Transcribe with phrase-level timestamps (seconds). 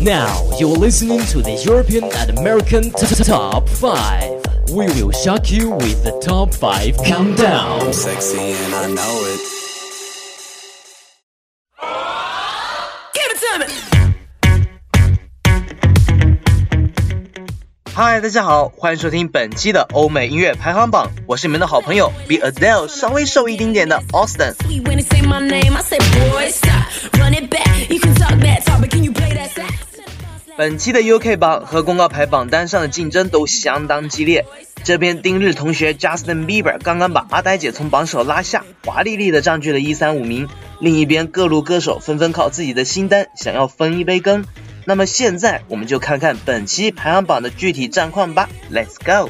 [0.00, 4.70] Now you're listening to the European and American t- t- Top 5.
[4.72, 7.92] We will shock you with the Top 5 Countdown.
[7.92, 9.40] Sexy and I know it.
[13.14, 13.66] Give it to me.
[17.94, 24.54] 嗨，大家好，欢迎收听本期的欧美音乐排行榜，我是你们的好朋友比 Adele 稍微瘦一丁点的 Austin。
[30.57, 34.43] 本期的 UK 榜和公告牌榜单上的竞争都相当激烈。
[34.83, 40.49] 这边丁日同学 Justin Bieber 刚刚把阿呆姐从榜首拉下，华丽丽的占据了一三五名。
[40.79, 44.45] 另一边各路歌手纷纷靠自己的新单想要分一杯羹。
[44.85, 48.49] 那么现在我们就看看本期排行榜的具体战况吧。
[48.73, 49.29] Let's go！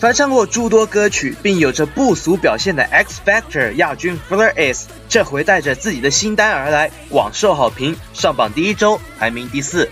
[0.00, 9.90] 翻唱过诸多歌曲，并有着不俗表现的 X Factor 亚军 FLURIS，这回带着自己的新单而来，广受好评，上榜第一周，排名第四。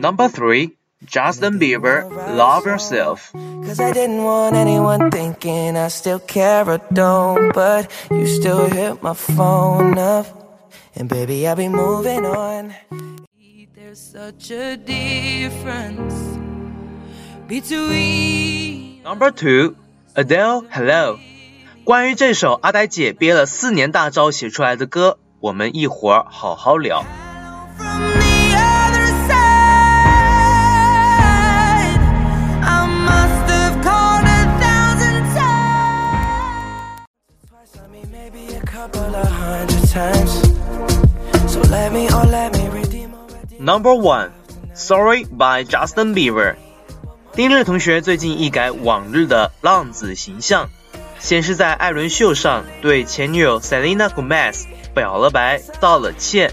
[0.00, 0.83] number three。
[1.05, 3.31] Justin Bieber Love Yourself。
[3.33, 7.53] Cause I didn't want anyone thinking I still care or don't.
[7.53, 10.25] But you still hit my phone up.
[10.95, 12.73] And baby, I'll be moving on.
[13.73, 16.13] There's such a difference
[17.47, 19.01] between.
[19.03, 19.75] Number two,
[20.15, 21.17] Adele Hello。
[21.85, 27.03] 关于这首阿呆姐憋了四年大招写出来的歌，我们一会儿好好聊。
[43.64, 44.28] Number one,
[44.74, 46.56] Sorry by Justin Bieber。
[47.32, 50.68] 丁日同学最近一改往日的浪子形象，
[51.18, 54.64] 先是在艾伦秀上对前女友 Selena Gomez
[54.94, 56.52] 表了白，道了歉。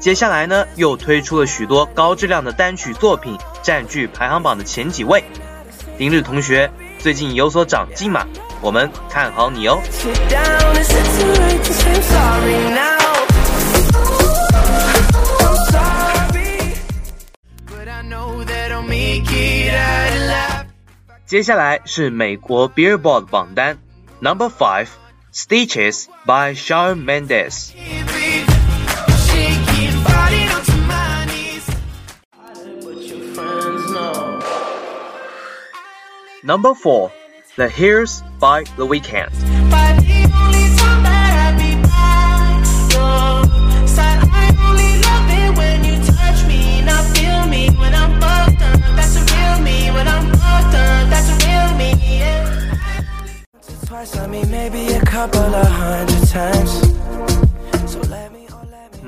[0.00, 5.22] 接下来呢，又推出了许多高质量的单曲作品，占据排行榜的前几位。
[5.96, 6.68] 丁日同学
[6.98, 8.26] 最近有所长进嘛？
[8.60, 9.80] 我们看好你哦。
[21.29, 23.77] 接下来是美国 Billboard 榜单，
[24.21, 24.87] Number Five
[25.33, 27.71] Stitches by Shawn Mendes。
[29.27, 31.65] Shaking body down to my knees.
[32.83, 34.39] But your friends know.
[36.43, 37.11] Number four,
[37.55, 39.48] The Hills by The Weeknd。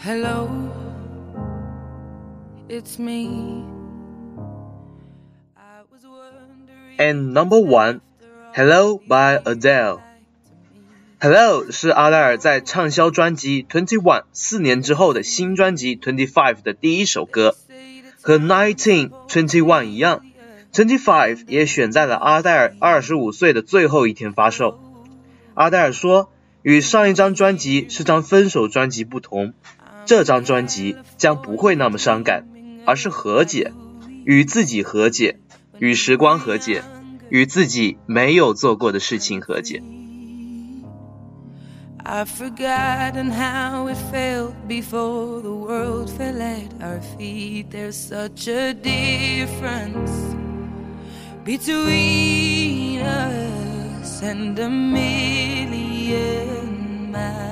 [0.00, 0.48] Hello,
[2.68, 3.64] it's me.
[6.96, 8.00] And number one,
[8.54, 10.00] Hello by Adele.
[11.20, 17.56] Hello 是阿黛尔在畅销专辑 Twenty One 四年之后的新专辑 Twenty Five 的第一首歌，
[18.22, 20.24] 和 Nineteen Twenty One 一样
[20.72, 24.78] ，Twenty Five 也选在了阿黛尔二十五岁的最后一天发售。
[25.54, 26.30] 阿黛尔说，
[26.62, 29.54] 与上一张专辑是张分手专辑不同，
[30.08, 32.46] 这张专辑将不会那么伤感，
[32.86, 33.72] 而是和解，
[34.24, 35.38] 与自己和解，
[35.78, 36.82] 与时光和解，
[37.28, 39.82] 与自己没有做过的事情和解。
[42.02, 47.66] I've forgotten how it felt before the world fell at our feet.
[47.70, 50.10] There's such a difference
[51.44, 56.00] between us and a million
[57.12, 57.47] miles.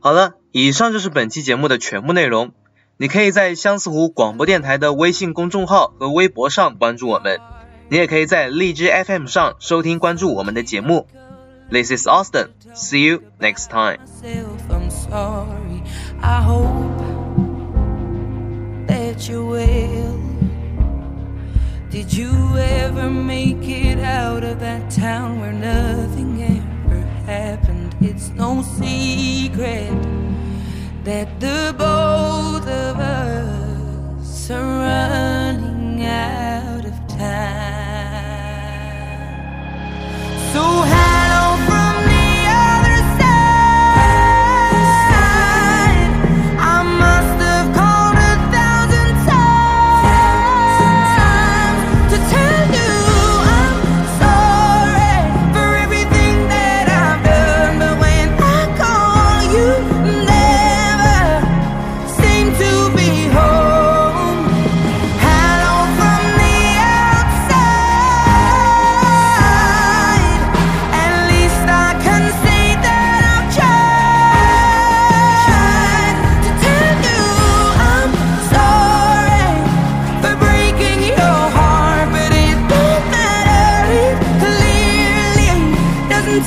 [0.00, 2.52] 好了，以上就是本期节目的全部内容。
[2.98, 7.40] 你可以在相思湖广播电台的微信公众号和微博上关注我们，
[7.88, 11.06] 你也可以在荔枝 FM 上收听关注我们的节目。
[11.70, 12.48] This is Austin.
[12.74, 13.98] See you next time.
[16.20, 17.02] i hope
[18.86, 20.18] that you well.
[21.90, 27.67] Did you ever make it out of that town where nothing ever happened?
[28.00, 29.90] It's no secret
[31.02, 32.07] that the both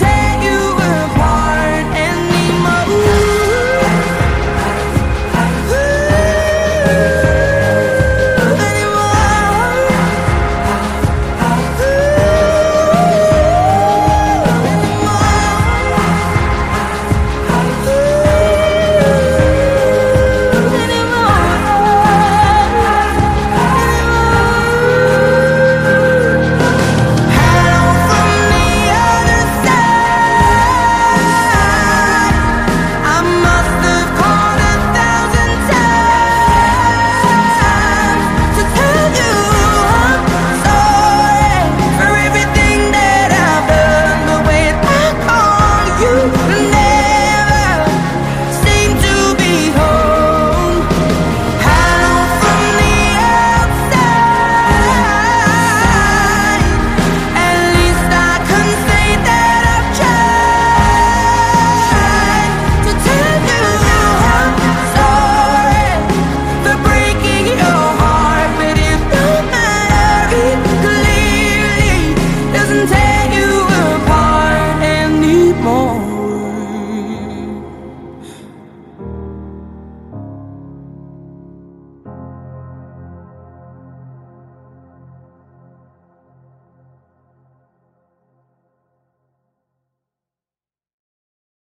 [0.02, 0.51] take you